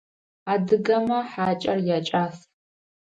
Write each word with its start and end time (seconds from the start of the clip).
Адыгэмэ 0.51 1.19
хьакIэр 1.31 1.77
якIас. 1.97 2.37